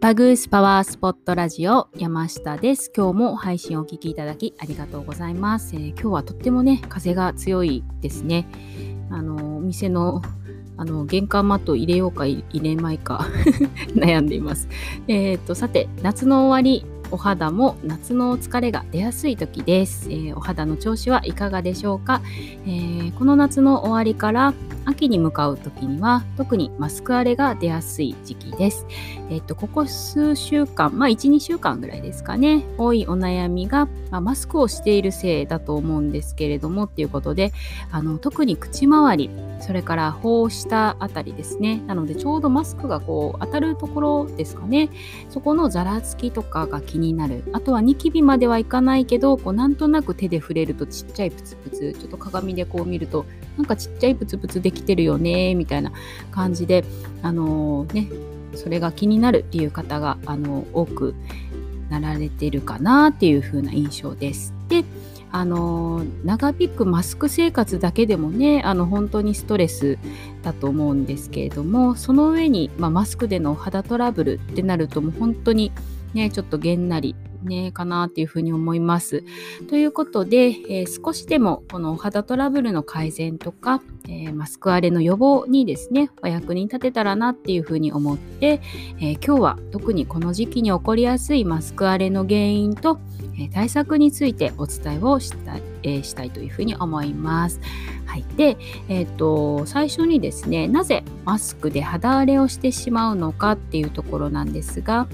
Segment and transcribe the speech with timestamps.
[0.00, 2.90] バグースパワースポットラジオ山下です。
[2.96, 5.76] 今日も配信をお聞きいただきありがとうございます。
[5.76, 8.48] えー、今日はとってもね、風が強いですね。
[9.10, 10.22] あの、お店の
[10.78, 13.26] あの玄関マット入れようか入れまいか
[13.94, 14.68] 悩んでいます。
[15.06, 22.22] えっ、ー、と、さて、夏の終わり、お肌も夏の疲れが出やすい時です、えー、お肌の調子はいかがでしょうか、
[22.66, 24.54] えー、この夏の終わりから
[24.84, 28.86] 秋に向かう時には特にマスク荒れが出やすい時期です。
[29.30, 37.52] えっと、ここ数週間、まあ1、2週間ぐらいですかね、多いお悩みが、まあ、マスクをしているせいだと思うんですけれどもっていうことで、
[37.92, 39.30] あの特に口周り、
[39.60, 41.80] それから頬下あたりですね。
[41.86, 44.90] なのでちょうどマスクがこう当たるところですかね。
[45.28, 47.44] そこのざらつきとかが気になる。
[47.52, 55.92] あとはニキビまではいかないけど、こうなんとなく手で触れるとちっちゃいプツプツ、ちょっと鏡でこう見ると、なんかちっちゃいプツプツできてるよね、みたいな
[56.32, 56.84] 感じで、
[57.22, 58.08] あのー、ね、
[58.54, 61.14] それが気になるっていう方が、あの多く
[61.88, 64.54] なられてるかなっていう風な印象です。
[64.68, 64.84] で、
[65.32, 69.98] あの長引くマスク生活だけでもねあの本当にストレス
[70.42, 75.70] だと思うんですけれどもその上に、まあ、マスクでの肌トラブルってなるともう本当に
[76.14, 79.24] ねちょっとげんなりねかなっていうふうに思います。
[79.68, 88.60] ということで、えー、少しでもこのお肌トラブルの改善とか、えー、マスク荒れの予防にですねお役に立てたらなっていうふうに思って、
[88.98, 92.98] えー、今日は特にこの時期に起こりやすいマスク荒れの原因と、
[93.38, 97.60] え対策についてお伝えをした,、えしたいというふうに思います。
[98.04, 98.56] はい、で、
[98.88, 105.06] えーと最初にですねなぜマスクで肌荒れをしてしまうのかっていうところなんですが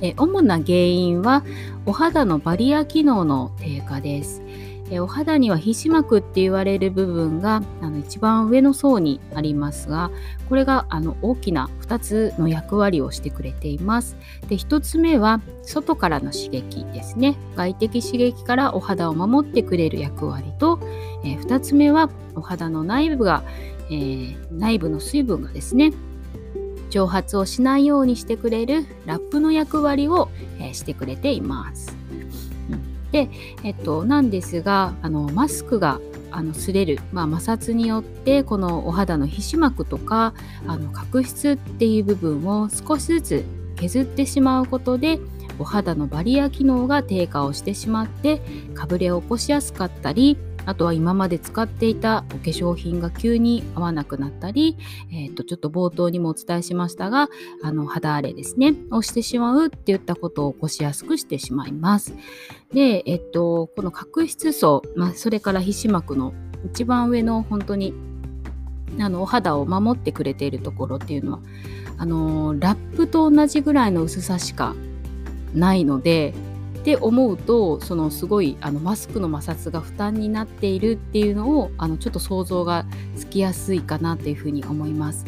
[0.00, 1.44] え主な原因は
[1.86, 4.42] お肌のバリア機能の低下です。
[4.90, 10.10] えお肌には皮脂膜って言われる部分があの一番上の層にありますが
[10.48, 14.16] これがあの大きな2つの役割をしてくれています。
[14.48, 20.80] で1つ目は外からの刺激ですね外的刺激からお肌を守ってくれる役割と、
[21.24, 23.44] え2つ目はお肌の内部が、
[23.90, 25.92] えー、内部の水分がですね
[26.90, 30.28] 蒸発をしないようにしてくれるラップの役割を、
[30.60, 31.96] え、してくれています。
[33.12, 33.28] で、
[33.64, 36.00] えっと、なんですがあのマスクが
[36.30, 40.32] あの擦れる、まあ、摩擦によってこのお肌の皮脂膜とか
[40.66, 43.44] あの角質っていう部分を少しずつ
[43.76, 45.18] 削ってしまうことで
[45.58, 48.40] お肌のバリア機能が低下をしてしまって
[48.74, 54.76] かぶれを起こしやすかったりあとは今まで使っていたお化粧品が急に合わなくなったり、
[55.12, 57.28] えー、とちょっと冒頭にもお伝えしましたが
[57.62, 62.14] あの肌荒れですねをしてしまうっていったことを起こしやすくしてしまいます。
[62.72, 66.32] で、えっと、この角質層、まあ、それから皮脂膜の
[66.66, 67.94] 一番上の本当に
[68.98, 71.40] あのお肌を守ってくれているところっていうのは
[71.96, 74.74] あのラップと同じぐらいの薄さしか
[75.54, 76.34] ないので
[76.80, 82.86] って思うとそのすごいあのマスクの摩擦が負担になっているっていうのをあのちょっと想像が
[83.16, 85.26] つきやすいかなというふうに思います。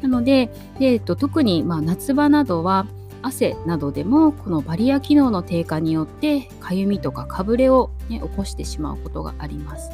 [0.00, 2.86] なので、えーと、特にまあ夏場などは
[3.20, 9.90] 汗などでもこのバリア機能の低下によってかゆみとかかぶれを、ね、起こしてしまうことがあります。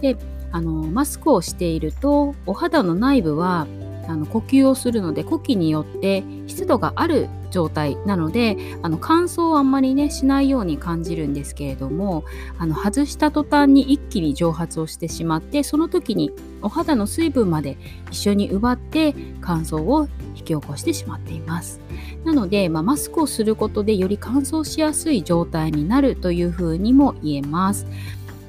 [0.00, 0.16] で
[0.52, 3.66] あのマスクをしているとお肌の内部は
[4.08, 12.24] あの呼吸をするので呼気によって湿度がある状態なのであの乾燥をあんまりねしないように感じるんですけれども
[12.58, 17.78] あの外した途端に一気に蒸発をしてしまってその時にお肌の水分まで
[18.10, 21.80] 一緒に奪って乾燥を引き起こしてしまっています。
[22.24, 27.86] なので、まあ、マスクをすることでより乾燥しやすい状態になるというふうにも言えます。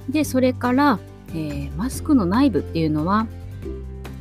[0.09, 3.27] でそれから、えー、マスクの内部っていうのは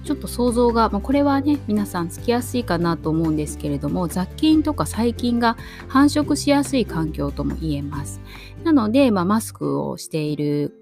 [0.06, 5.56] ちょっと想像が、まあ、これはね皆さんつきやすいかなと思うんですけれども雑菌とか細菌が
[5.88, 8.20] 繁殖しやすい環境とも言えます
[8.62, 10.72] なので、まあ、マスクをしている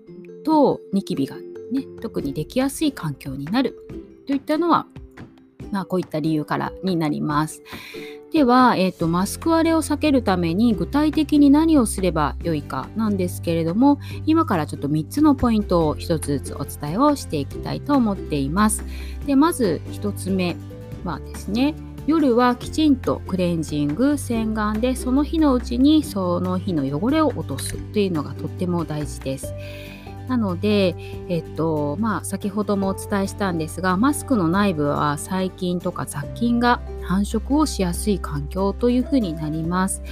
[0.44, 3.74] とニキビがね特にできやすい環境になる
[4.26, 4.86] といったのは
[5.70, 7.60] まあ、こういった理由からになります。
[8.34, 18.82] では、えーと、マスク割れを避けるために具体的に何をすればよいかなんですけれども今からちょっと3つのポイントを1つずつお伝えをしていきたいと思っています。
[19.24, 20.56] でまず1つ目
[21.04, 21.76] はですね
[22.08, 29.54] 夜はきちんとクレンジング洗顔でその日のうちにその日の汚れを落とすというのがとっても大事です。
[30.28, 30.94] なので、
[31.28, 40.02] えっとまあ、先ほどもお伝えしたんですがマスクの内部は細菌とか雑菌が繁殖をしやすい環境というふうになります。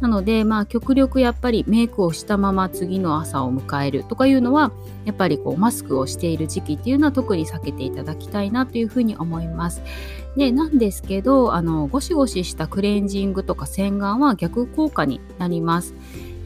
[0.00, 4.72] なので、まあ、極力やっぱりメイクをしたまま次の朝を迎えるとかいうのは
[5.04, 9.80] やっぱりこうマスクをしている時期っていうのは特に避けていただきたいなというふうに思います。
[10.36, 15.94] でなんですけどあのゴシゴシしたクレンジングとか洗顔は逆効果になります。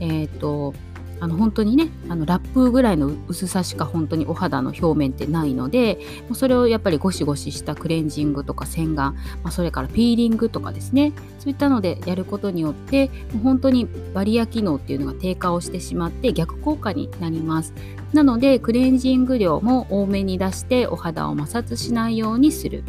[0.01, 0.75] えっ、と
[1.21, 5.99] あの本当にねあのラップぐらいの薄さしか本当にお肌の表面ってないので
[6.29, 17.73] もうそれをやっぱりゴシゴシしたクレンジングとか洗顔、まあ、それからピーリングとかですねそういったのでやることによってもう本当にバリア機能っていうのが低下をしてしまって逆効果になります
[18.13, 22.85] なのでクレンジング量も多めに出してお肌を摩擦しないようにする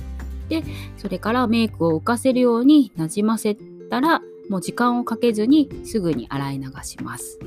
[0.49, 0.63] で
[0.97, 3.57] それからメイクを浮かせるようになじませ
[3.89, 7.39] たらもう時間をかけずにすぐに洗い流します。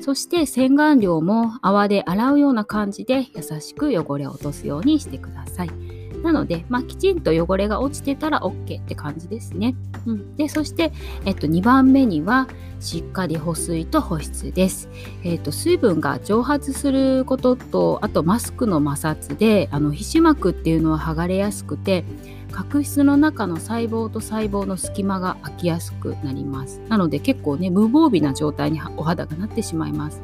[0.00, 5.70] そして洗顔料も泡で洗うような感じで優しく汚れを落とすようにしてください。
[6.22, 9.76] なので、まあ、きちんと汚れが落ちてたら OK って感じですね。
[10.06, 10.92] うん、でそして、
[11.24, 12.48] えっと、2番目には
[12.80, 14.88] しっかり保水と保湿です。
[15.24, 22.04] えっと、水分が蒸発することとあとマスクの摩擦であの皮脂膜っていうのは剥がれやすくて
[22.56, 26.80] 角質の中の細胞と細胞の隙間が空きやすくなります。
[26.88, 30.22] なので結構ね無防備な状態にお肌がなってしまいます。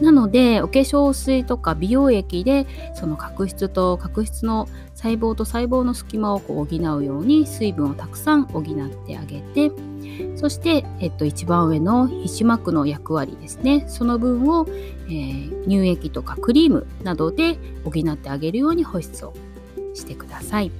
[0.00, 8.64] なのでお化粧水とか美容液でその角質と角質の細胞と細胞の隙間をこう補うように水分をたくさん補っ
[9.06, 9.70] てあげて
[10.36, 13.84] そして、えっと、一番上の皮脂膜の役割ですね。
[13.88, 14.66] その分を、
[15.06, 19.34] えー、乳液とかクリームなどで補ってあげるように保湿を
[19.94, 20.70] してください。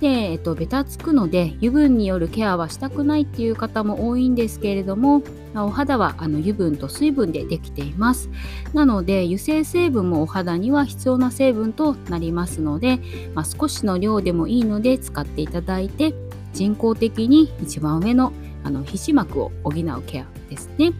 [0.00, 5.22] で、えっと、ベタつくので油分によるケアはしたくないっていう方も多いんですけれども
[5.54, 8.28] お肌はあの油分と水分でできています
[8.74, 13.00] なので油性成分もお肌には必要な成分となりますので、
[13.34, 16.12] まあ、少しの量でもいいので使っていただいて
[16.52, 18.32] 人工的に一番上の
[18.64, 20.92] あの皮脂膜を補うケアですね。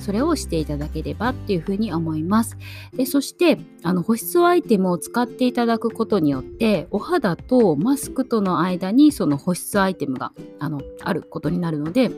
[0.00, 2.56] それをしていただければっていうふうに思います。
[2.94, 12.10] でそしてあの保湿アイテムを使っていただくことによってお肌とマスクとの間にその保湿アイテムがあのあることになるので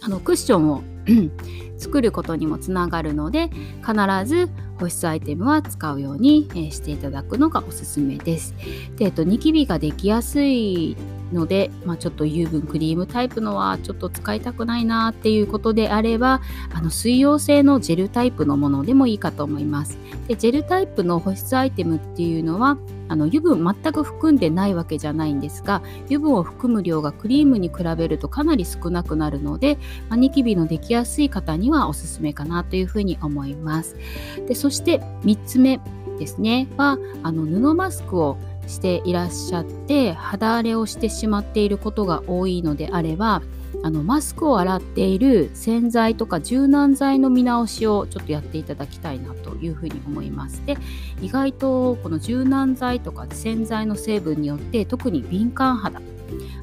[0.00, 0.82] あのクッションを
[1.78, 3.50] 作ることにもつながるので
[3.86, 3.94] 必
[4.24, 8.54] ず保湿アイテムは使うように、え、していただくのがおすすめです。
[8.96, 10.96] で、えっと、ニキビができやすい
[11.32, 16.40] ので、まあ、ちょっと油分クリームタイプのはちょっと使いたくないなっていうことであれば
[16.72, 22.78] あの水溶性のジェルタイプのものでもいいかと思いますでジェルタイプの保湿アイテムっていうのは
[23.08, 29.76] あの油分全く含んでないわけじゃないんですが油分を含む量がクリームに比べるとかなり少なくなるので、
[30.08, 33.96] まあ、ニキビのできやすい方にはおすすめかなというふうに思います。
[34.46, 35.80] でそして3つ目
[36.18, 43.42] ですねはあの布マスクをしていらっしゃって肌荒れをしてしまっていることが多いのであれば
[43.82, 50.64] あのマスクを洗っている洗剤とか柔軟剤の見直しをちょっとやっていただきたいなというふうに思います。
[50.66, 50.76] で
[51.22, 56.00] 意外とこの柔軟剤とか洗剤の成分によって特に敏感肌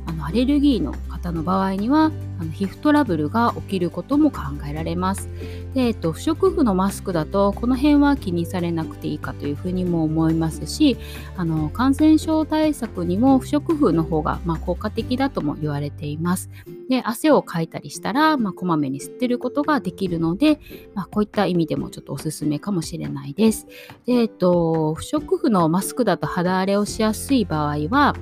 [0.06, 5.30] あのアレルギーの方の場合にはあの皮膚トラブルが起きることも考えられます。
[5.76, 10.98] で、えっと、不織布のマスクだとこの辺は気にされなくていいかというふうにも思いますし
[11.38, 16.50] あの感染症対策にも不織布の方が、まあ、効果的だとも言われています。
[16.90, 20.60] で汗をかいたりしたら、まあ、こまめに吸ってることができるので、
[20.94, 23.68] まあ、こういった意味でもちょっとおすすめかもしれないです。
[24.06, 28.16] で、えっと、不織布のマスクだと肌荒れをしやすい場合は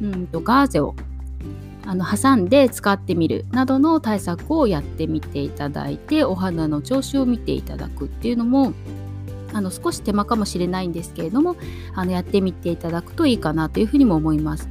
[0.00, 0.94] うんとガーゼを
[1.88, 8.74] あの挟んで使ってみるなどの対策をやってみていただいてお肌の調子を見ていただくっていうのも
[9.54, 11.56] あの少し手間かもしれないんですけれども
[11.94, 14.68] あのやってみていただくといいかなというふうにも思います。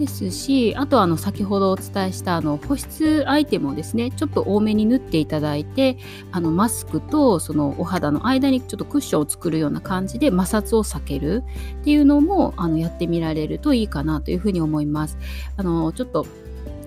[0.00, 5.98] ですしあとあの先ほどお伝えしたあの保湿アイテムをですねちょっと多めに塗っていただいて
[6.32, 11.44] あのマスクとそのお肌の間にちょっとクッションを作るような感じで摩擦を避ける
[11.82, 15.18] っていうのもあのやってみられるといいかなというふうに思います。
[15.56, 16.26] あのちょっと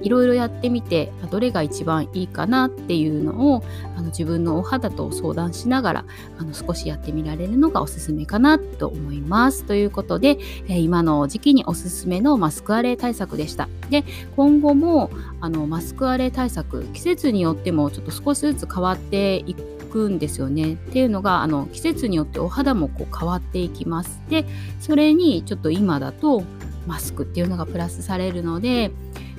[0.03, 3.63] いろいろやってみてどれが一番いいかなっていうのを
[3.95, 6.05] あの自分のお肌と相談しながら
[6.37, 9.63] あの少しやってみられるのがおすすめかなと思います。
[9.63, 13.69] ということで、え、今の時期におすすめのマスクアレイ対策でした。
[13.89, 14.03] で
[14.35, 19.55] 今後もあのマスクアレイ対策季節によってもちょっと少しずつ変わってい
[19.91, 20.73] くんですよね。
[20.73, 24.21] っていうのがあの季節によってお肌もこう変わっていきます。
[24.29, 24.45] で
[24.79, 26.43] それにちょっと今だと
[26.87, 28.91] マスクっていうのがプラスされるので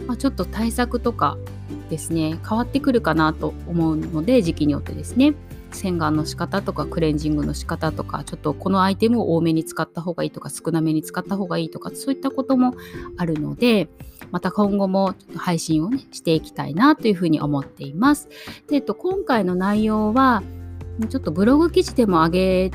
[0.07, 1.37] まあ、ちょっと対策とか
[1.89, 5.35] ですね変わってくるかなと思うので時期によってですね
[5.73, 12.75] 洗顔の仕方とかクレンジングの仕方とかちょっとこのアイテムを多めに使った方がいいとか少なめに使った方がいいとかそういったことも
[13.17, 13.89] あるので
[14.31, 18.29] また今後も配信を、ね、していきたいなというふうに思っています。
[18.69, 20.43] で、えっと、今回の内容は
[21.09, 22.71] ちょっとブログ記事でも上げ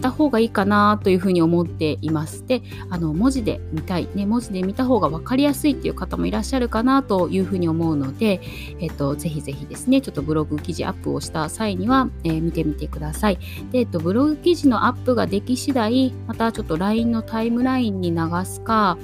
[0.00, 2.46] た方がいいかなというふうに思っています。
[2.46, 8.40] で、あの文字で見たい、ね、文字で見た方が分かりやすいっていう方もいらっしゃるかなというふうに思うので、
[8.80, 13.38] えっと、ぜひぜひですね、ちょっとブログ記事アップをした際には、えー、見てみてください。
[13.72, 18.98] で、えっと、ブログ記事のアップができ次第、またちょっと LINE のタイムラインに流すか、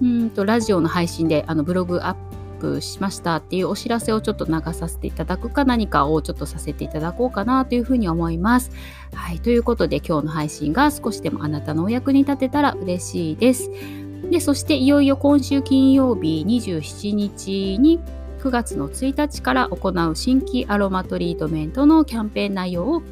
[0.00, 2.27] うんとラジオの配信であのブログアップ
[2.58, 8.70] プしましたっていうお知らせをちょっと流させていただくか何かをちょっとさせていただこうかなというふうに思います。
[9.14, 13.70] はい、ということで今日の配信が少しでもあなたのお役に立てたら嬉しいです。
[14.30, 18.00] で、そしていよいよ今週金曜日27日に
[18.40, 23.02] 9月の1日から行う新規アロマトリートメントのキャンペーン内容を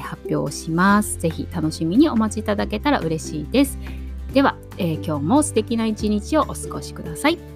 [0.00, 1.18] 発表します。
[1.18, 3.78] ぜひ楽しみにお待ちいただけたら嬉しいです。
[4.32, 7.51] では、えー、今日も素敵な一日をお過ごしください。